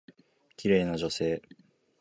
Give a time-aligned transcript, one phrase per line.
[0.57, 1.43] 綺麗な女性。